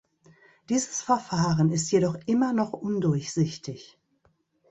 Dieses 0.69 1.03
Verfahren 1.03 1.69
ist 1.71 1.91
jedoch 1.91 2.15
immer 2.25 2.53
noch 2.53 2.73
undurchsichtig. 2.73 3.99